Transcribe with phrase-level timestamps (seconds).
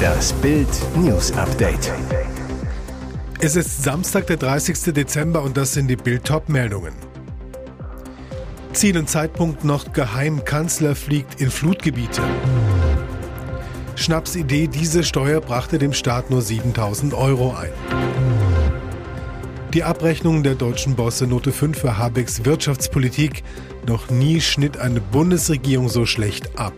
[0.00, 1.92] Das Bild News Update.
[3.40, 4.94] Es ist Samstag, der 30.
[4.94, 6.94] Dezember und das sind die Bild meldungen
[8.72, 10.44] Ziel und Zeitpunkt noch geheim.
[10.44, 12.22] Kanzler fliegt in Flutgebiete.
[13.96, 17.72] Schnapsidee, diese Steuer brachte dem Staat nur 7000 Euro ein.
[19.74, 23.44] Die Abrechnung der deutschen Bosse Note 5 für Habecks Wirtschaftspolitik.
[23.86, 26.72] Noch nie schnitt eine Bundesregierung so schlecht ab.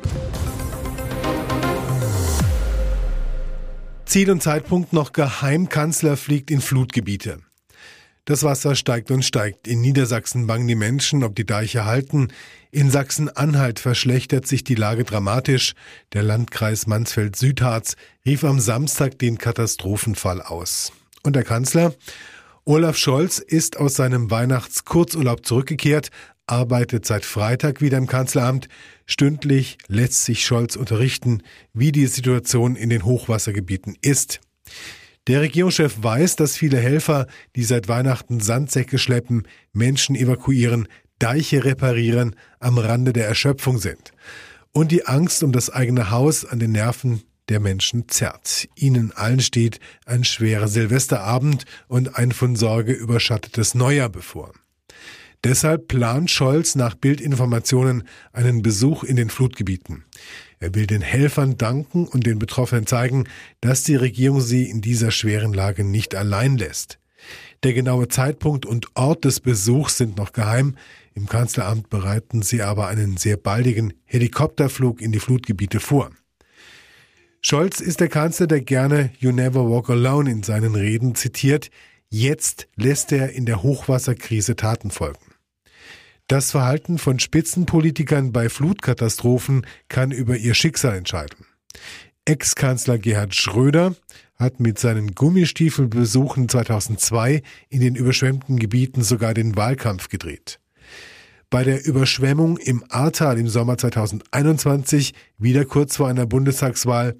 [4.12, 5.70] Ziel und Zeitpunkt noch geheim.
[5.70, 7.38] Kanzler fliegt in Flutgebiete.
[8.26, 9.66] Das Wasser steigt und steigt.
[9.66, 12.28] In Niedersachsen bangen die Menschen, ob die Deiche halten.
[12.70, 15.72] In Sachsen-Anhalt verschlechtert sich die Lage dramatisch.
[16.12, 20.92] Der Landkreis Mansfeld-Südharz rief am Samstag den Katastrophenfall aus.
[21.22, 21.94] Und der Kanzler?
[22.64, 26.10] Olaf Scholz ist aus seinem Weihnachtskurzurlaub zurückgekehrt,
[26.46, 28.68] arbeitet seit Freitag wieder im Kanzleramt.
[29.06, 31.42] Stündlich lässt sich Scholz unterrichten,
[31.72, 34.40] wie die Situation in den Hochwassergebieten ist.
[35.28, 42.34] Der Regierungschef weiß, dass viele Helfer, die seit Weihnachten Sandsäcke schleppen, Menschen evakuieren, Deiche reparieren,
[42.58, 44.12] am Rande der Erschöpfung sind.
[44.72, 48.68] Und die Angst um das eigene Haus an den Nerven der Menschen zerrt.
[48.74, 54.52] Ihnen allen steht ein schwerer Silvesterabend und ein von Sorge überschattetes Neujahr bevor.
[55.44, 60.04] Deshalb plant Scholz nach Bildinformationen einen Besuch in den Flutgebieten.
[60.60, 63.24] Er will den Helfern danken und den Betroffenen zeigen,
[63.60, 67.00] dass die Regierung sie in dieser schweren Lage nicht allein lässt.
[67.64, 70.76] Der genaue Zeitpunkt und Ort des Besuchs sind noch geheim.
[71.14, 76.10] Im Kanzleramt bereiten sie aber einen sehr baldigen Helikopterflug in die Flutgebiete vor.
[77.40, 81.70] Scholz ist der Kanzler, der gerne You Never Walk Alone in seinen Reden zitiert.
[82.08, 85.31] Jetzt lässt er in der Hochwasserkrise Taten folgen.
[86.32, 91.44] Das Verhalten von Spitzenpolitikern bei Flutkatastrophen kann über ihr Schicksal entscheiden.
[92.24, 93.96] Ex-Kanzler Gerhard Schröder
[94.36, 100.58] hat mit seinen Gummistiefelbesuchen 2002 in den überschwemmten Gebieten sogar den Wahlkampf gedreht.
[101.50, 107.14] Bei der Überschwemmung im Ahrtal im Sommer 2021, wieder kurz vor einer Bundestagswahl,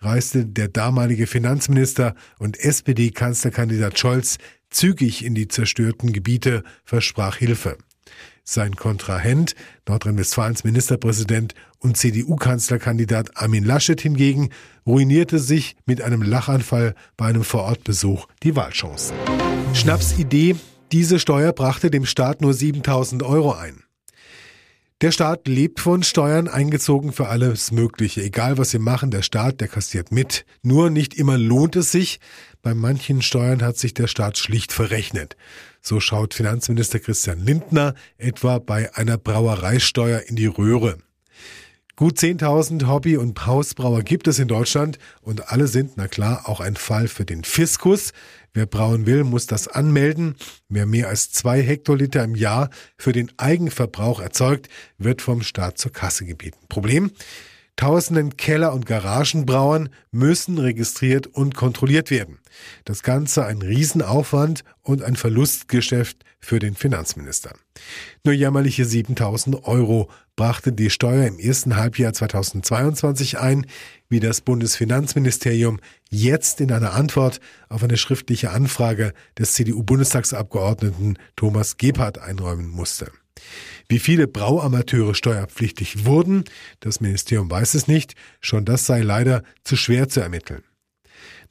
[0.00, 4.38] reiste der damalige Finanzminister und SPD-Kanzlerkandidat Scholz
[4.70, 7.78] zügig in die zerstörten Gebiete, versprach Hilfe.
[8.48, 9.56] Sein Kontrahent,
[9.88, 14.50] Nordrhein-Westfalens Ministerpräsident und CDU-Kanzlerkandidat Armin Laschet hingegen,
[14.86, 19.16] ruinierte sich mit einem Lachanfall bei einem Vorortbesuch die Wahlchancen.
[19.74, 20.54] Schnapsidee
[20.92, 23.82] diese Steuer brachte dem Staat nur 7000 Euro ein.
[25.02, 28.22] Der Staat lebt von Steuern eingezogen für alles Mögliche.
[28.22, 30.46] Egal was sie machen, der Staat, der kassiert mit.
[30.62, 32.20] Nur nicht immer lohnt es sich.
[32.62, 35.36] Bei manchen Steuern hat sich der Staat schlicht verrechnet.
[35.88, 40.98] So schaut Finanzminister Christian Lindner etwa bei einer Brauereisteuer in die Röhre.
[41.94, 46.58] Gut 10.000 Hobby- und Hausbrauer gibt es in Deutschland und alle sind, na klar, auch
[46.58, 48.12] ein Fall für den Fiskus.
[48.52, 50.34] Wer brauen will, muss das anmelden.
[50.68, 54.68] Wer mehr als zwei Hektoliter im Jahr für den Eigenverbrauch erzeugt,
[54.98, 56.58] wird vom Staat zur Kasse gebeten.
[56.68, 57.12] Problem?
[57.76, 62.38] Tausenden Keller- und Garagenbrauern müssen registriert und kontrolliert werden.
[62.86, 67.54] Das Ganze ein Riesenaufwand und ein Verlustgeschäft für den Finanzminister.
[68.24, 73.66] Nur jämmerliche 7000 Euro brachte die Steuer im ersten Halbjahr 2022 ein,
[74.08, 82.18] wie das Bundesfinanzministerium jetzt in einer Antwort auf eine schriftliche Anfrage des CDU-Bundestagsabgeordneten Thomas Gebhardt
[82.18, 83.12] einräumen musste.
[83.88, 86.44] Wie viele Brauamateure steuerpflichtig wurden,
[86.80, 90.62] das Ministerium weiß es nicht, schon das sei leider zu schwer zu ermitteln.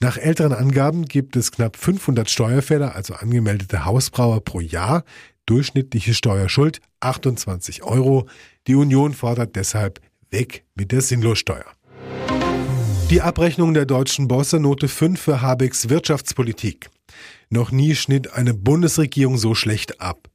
[0.01, 5.05] Nach älteren Angaben gibt es knapp 500 Steuerfälle, also angemeldete Hausbrauer pro Jahr,
[5.45, 8.27] durchschnittliche Steuerschuld 28 Euro.
[8.67, 11.65] Die Union fordert deshalb weg mit der Sinnlossteuer.
[13.09, 16.89] Die Abrechnung der deutschen Bosse Note 5 für Habecks Wirtschaftspolitik.
[17.49, 20.27] Noch nie schnitt eine Bundesregierung so schlecht ab.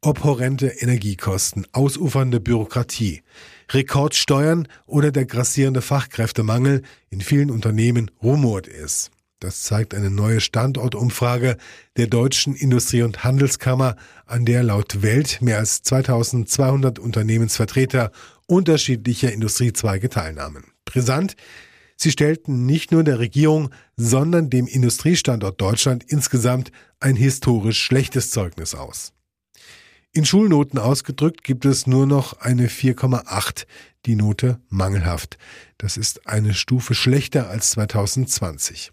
[0.00, 3.22] Ob horrende Energiekosten, ausufernde Bürokratie,
[3.68, 9.10] Rekordsteuern oder der grassierende Fachkräftemangel in vielen Unternehmen rumort es.
[9.40, 11.56] Das zeigt eine neue Standortumfrage
[11.96, 18.12] der Deutschen Industrie- und Handelskammer, an der laut Welt mehr als 2200 Unternehmensvertreter
[18.46, 20.64] unterschiedlicher Industriezweige teilnahmen.
[20.84, 21.34] Brisant,
[21.96, 26.70] sie stellten nicht nur der Regierung, sondern dem Industriestandort Deutschland insgesamt
[27.00, 29.12] ein historisch schlechtes Zeugnis aus.
[30.18, 33.66] In Schulnoten ausgedrückt gibt es nur noch eine 4,8,
[34.04, 35.38] die Note mangelhaft.
[35.78, 38.90] Das ist eine Stufe schlechter als 2020.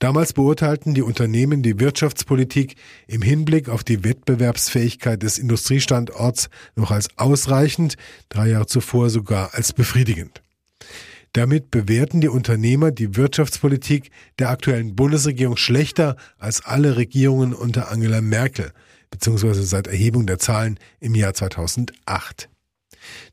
[0.00, 2.76] Damals beurteilten die Unternehmen die Wirtschaftspolitik
[3.06, 7.96] im Hinblick auf die Wettbewerbsfähigkeit des Industriestandorts noch als ausreichend,
[8.28, 10.42] drei Jahre zuvor sogar als befriedigend.
[11.32, 18.20] Damit bewerten die Unternehmer die Wirtschaftspolitik der aktuellen Bundesregierung schlechter als alle Regierungen unter Angela
[18.20, 18.74] Merkel,
[19.10, 22.48] beziehungsweise seit Erhebung der Zahlen im Jahr 2008.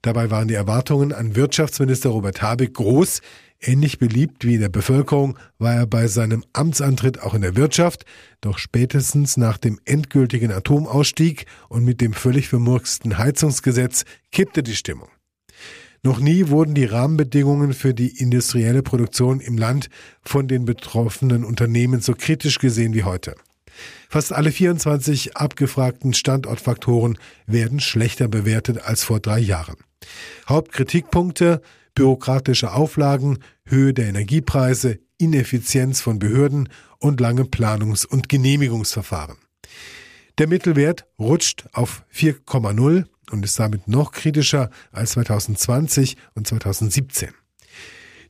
[0.02, 3.22] Dabei waren die Erwartungen an Wirtschaftsminister Robert Habeck groß.
[3.60, 8.06] Ähnlich beliebt wie in der Bevölkerung war er bei seinem Amtsantritt auch in der Wirtschaft,
[8.40, 15.10] doch spätestens nach dem endgültigen Atomausstieg und mit dem völlig vermurksten Heizungsgesetz kippte die Stimmung.
[16.04, 19.90] Noch nie wurden die Rahmenbedingungen für die industrielle Produktion im Land
[20.22, 23.36] von den betroffenen Unternehmen so kritisch gesehen wie heute.
[24.10, 29.78] Fast alle 24 abgefragten Standortfaktoren werden schlechter bewertet als vor drei Jahren.
[30.48, 31.62] Hauptkritikpunkte
[31.96, 36.70] bürokratische Auflagen, Höhe der Energiepreise, Ineffizienz von Behörden
[37.00, 39.38] und lange Planungs- und Genehmigungsverfahren.
[40.38, 47.30] Der Mittelwert rutscht auf 4,0 und ist damit noch kritischer als 2020 und 2017.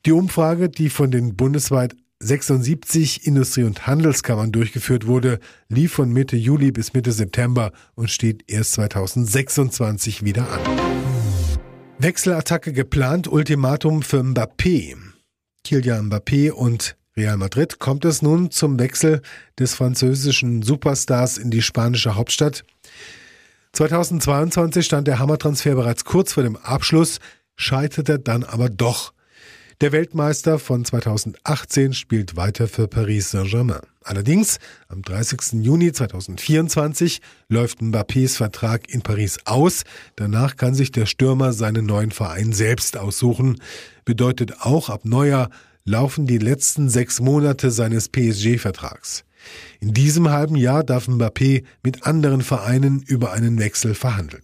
[0.06, 6.36] Die Umfrage, die von den bundesweit 76 Industrie- und Handelskammern durchgeführt wurde, lief von Mitte
[6.36, 10.60] Juli bis Mitte September und steht erst 2026 wieder an.
[12.00, 14.96] Wechselattacke geplant, Ultimatum für Mbappé.
[15.64, 17.80] Kylian Mbappé und Real Madrid.
[17.80, 19.22] Kommt es nun zum Wechsel
[19.60, 22.64] des französischen Superstars in die spanische Hauptstadt?
[23.74, 27.20] 2022 stand der Hammertransfer bereits kurz vor dem Abschluss,
[27.56, 29.14] scheiterte dann aber doch.
[29.80, 33.82] Der Weltmeister von 2018 spielt weiter für Paris Saint-Germain.
[34.04, 34.58] Allerdings,
[34.88, 35.64] am 30.
[35.64, 39.84] Juni 2024 läuft Mbappés Vertrag in Paris aus.
[40.16, 43.62] Danach kann sich der Stürmer seinen neuen Verein selbst aussuchen.
[44.04, 45.52] Bedeutet auch, ab Neujahr
[45.86, 49.26] laufen die letzten sechs Monate seines PSG-Vertrags.
[49.80, 54.42] In diesem halben Jahr darf Mbappé mit anderen Vereinen über einen Wechsel verhandeln.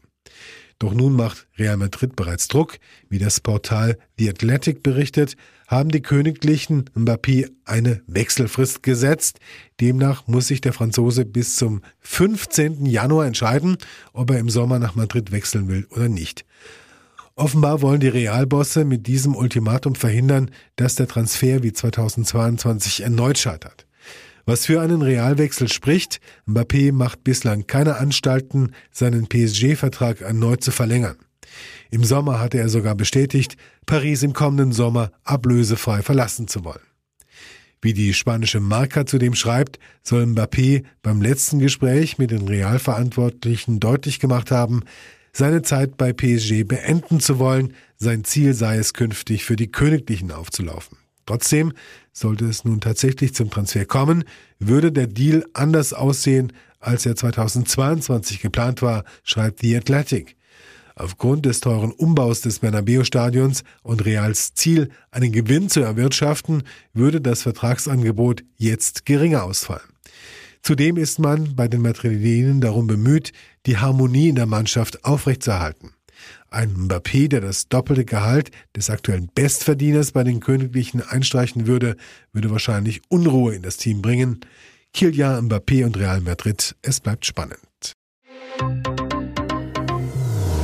[0.79, 2.77] Doch nun macht Real Madrid bereits Druck.
[3.09, 5.35] Wie das Portal The Athletic berichtet,
[5.67, 9.39] haben die Königlichen Mbappé eine Wechselfrist gesetzt.
[9.79, 12.85] Demnach muss sich der Franzose bis zum 15.
[12.85, 13.77] Januar entscheiden,
[14.13, 16.45] ob er im Sommer nach Madrid wechseln will oder nicht.
[17.35, 23.87] Offenbar wollen die Realbosse mit diesem Ultimatum verhindern, dass der Transfer wie 2022 erneut scheitert.
[24.45, 31.17] Was für einen Realwechsel spricht, Mbappé macht bislang keine Anstalten, seinen PSG-Vertrag erneut zu verlängern.
[31.91, 33.55] Im Sommer hatte er sogar bestätigt,
[33.85, 36.81] Paris im kommenden Sommer ablösefrei verlassen zu wollen.
[37.81, 44.19] Wie die spanische Marca zudem schreibt, soll Mbappé beim letzten Gespräch mit den Realverantwortlichen deutlich
[44.19, 44.83] gemacht haben,
[45.33, 50.31] seine Zeit bei PSG beenden zu wollen, sein Ziel sei es künftig für die Königlichen
[50.31, 50.97] aufzulaufen.
[51.25, 51.73] Trotzdem,
[52.11, 54.23] sollte es nun tatsächlich zum Transfer kommen,
[54.59, 60.35] würde der Deal anders aussehen, als er 2022 geplant war, schreibt The Athletic.
[60.95, 67.41] Aufgrund des teuren Umbaus des Bernabeu-Stadions und Reals Ziel, einen Gewinn zu erwirtschaften, würde das
[67.41, 69.89] Vertragsangebot jetzt geringer ausfallen.
[70.61, 73.33] Zudem ist man bei den Madrilenen darum bemüht,
[73.65, 75.91] die Harmonie in der Mannschaft aufrechtzuerhalten.
[76.49, 81.95] Ein Mbappé, der das doppelte Gehalt des aktuellen Bestverdieners bei den Königlichen einstreichen würde,
[82.31, 84.41] würde wahrscheinlich Unruhe in das Team bringen.
[84.93, 87.59] Kylian Mbappé und Real Madrid, es bleibt spannend.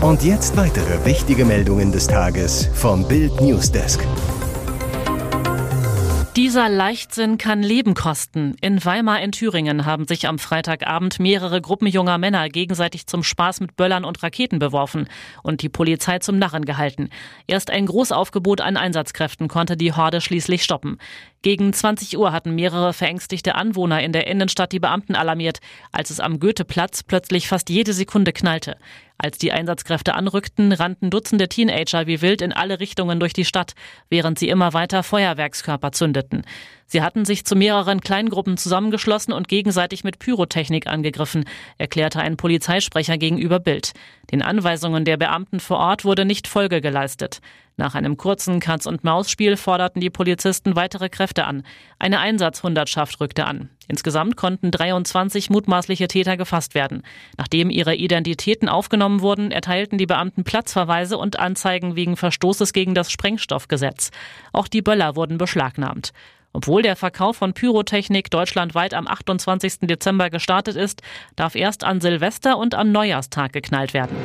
[0.01, 3.99] Und jetzt weitere wichtige Meldungen des Tages vom Bild Newsdesk.
[6.39, 8.55] Dieser Leichtsinn kann Leben kosten.
[8.61, 13.59] In Weimar in Thüringen haben sich am Freitagabend mehrere Gruppen junger Männer gegenseitig zum Spaß
[13.59, 15.09] mit Böllern und Raketen beworfen
[15.43, 17.09] und die Polizei zum Narren gehalten.
[17.45, 20.97] Erst ein Großaufgebot an Einsatzkräften konnte die Horde schließlich stoppen.
[21.41, 25.59] Gegen 20 Uhr hatten mehrere verängstigte Anwohner in der Innenstadt die Beamten alarmiert,
[25.91, 28.77] als es am Goetheplatz plötzlich fast jede Sekunde knallte.
[29.21, 33.73] Als die Einsatzkräfte anrückten, rannten Dutzende Teenager wie wild in alle Richtungen durch die Stadt,
[34.09, 36.43] während sie immer weiter Feuerwerkskörper zündeten.
[36.85, 41.43] Sie hatten sich zu mehreren Kleingruppen zusammengeschlossen und gegenseitig mit Pyrotechnik angegriffen,
[41.77, 43.91] erklärte ein Polizeisprecher gegenüber Bild.
[44.31, 47.41] Den Anweisungen der Beamten vor Ort wurde nicht Folge geleistet.
[47.79, 51.63] Nach einem kurzen Katz-und-Maus-Spiel forderten die Polizisten weitere Kräfte an.
[51.97, 53.69] Eine Einsatzhundertschaft rückte an.
[53.87, 57.03] Insgesamt konnten 23 mutmaßliche Täter gefasst werden.
[57.37, 63.13] Nachdem ihre Identitäten aufgenommen wurden, erteilten die Beamten Platzverweise und Anzeigen wegen Verstoßes gegen das
[63.13, 64.11] Sprengstoffgesetz.
[64.51, 66.11] Auch die Böller wurden beschlagnahmt.
[66.51, 69.79] Obwohl der Verkauf von Pyrotechnik deutschlandweit am 28.
[69.83, 71.01] Dezember gestartet ist,
[71.37, 74.17] darf erst an Silvester und am Neujahrstag geknallt werden.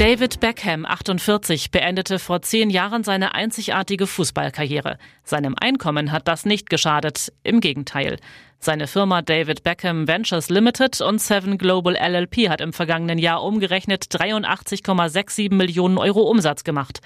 [0.00, 4.96] David Beckham, 48, beendete vor zehn Jahren seine einzigartige Fußballkarriere.
[5.24, 8.16] Seinem Einkommen hat das nicht geschadet, im Gegenteil.
[8.58, 14.04] Seine Firma David Beckham Ventures Limited und Seven Global LLP hat im vergangenen Jahr umgerechnet
[14.04, 17.00] 83,67 Millionen Euro Umsatz gemacht.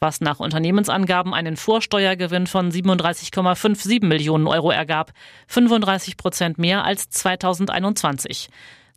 [0.00, 5.12] was nach Unternehmensangaben einen Vorsteuergewinn von 37,57 Millionen Euro ergab,
[5.46, 8.50] 35 Prozent mehr als 2021.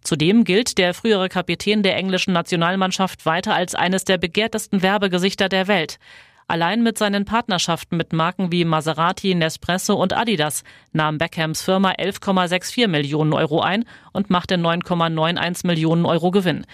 [0.08, 5.68] Zudem gilt der frühere Kapitän der englischen Nationalmannschaft weiter als eines der begehrtesten Werbegesichter der
[5.68, 6.00] Welt.
[6.48, 12.88] Allein mit seinen Partnerschaften mit Marken wie Maserati, Nespresso und Adidas nahm Beckhams Firma 11,64
[12.88, 13.84] Millionen Euro ein
[14.14, 16.66] und machte 9,91 Millionen Euro Gewinn.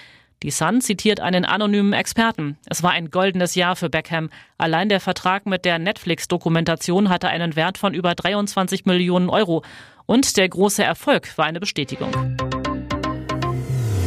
[0.43, 2.59] Die Sun zitiert einen anonymen Experten.
[2.69, 4.29] Es war ein goldenes Jahr für Beckham.
[4.59, 9.63] Allein der Vertrag mit der Netflix-Dokumentation hatte einen Wert von über 23 Millionen Euro.
[10.05, 12.11] Und der große Erfolg war eine Bestätigung.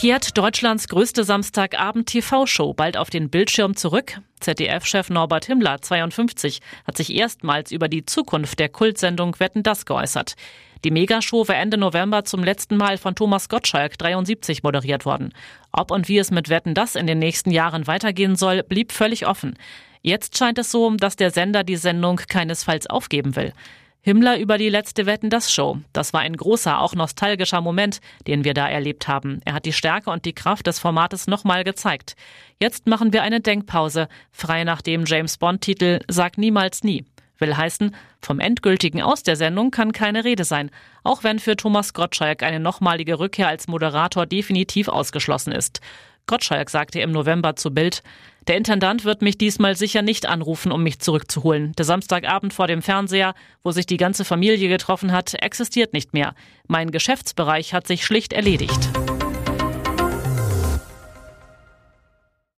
[0.00, 4.18] kehrt Deutschlands größte Samstagabend-TV-Show bald auf den Bildschirm zurück?
[4.40, 10.36] ZDF-Chef Norbert Himmler, 52, hat sich erstmals über die Zukunft der Kultsendung Wetten das geäußert.
[10.84, 15.34] Die Megashow war Ende November zum letzten Mal von Thomas Gottschalk, 73, moderiert worden.
[15.70, 19.26] Ob und wie es mit Wetten das in den nächsten Jahren weitergehen soll, blieb völlig
[19.26, 19.58] offen.
[20.00, 23.52] Jetzt scheint es so, dass der Sender die Sendung keinesfalls aufgeben will.
[24.02, 25.78] Himmler über die letzte Wetten das Show.
[25.92, 29.40] Das war ein großer, auch nostalgischer Moment, den wir da erlebt haben.
[29.44, 32.16] Er hat die Stärke und die Kraft des Formates nochmal gezeigt.
[32.58, 37.04] Jetzt machen wir eine Denkpause, frei nach dem James Bond Titel Sag niemals nie.
[37.38, 40.70] Will heißen, vom endgültigen Aus der Sendung kann keine Rede sein,
[41.02, 45.80] auch wenn für Thomas Gottschalk eine nochmalige Rückkehr als Moderator definitiv ausgeschlossen ist.
[46.26, 48.02] Gottschalk sagte im November zu Bild,
[48.48, 51.72] der Intendant wird mich diesmal sicher nicht anrufen, um mich zurückzuholen.
[51.72, 56.34] Der Samstagabend vor dem Fernseher, wo sich die ganze Familie getroffen hat, existiert nicht mehr.
[56.66, 58.90] Mein Geschäftsbereich hat sich schlicht erledigt.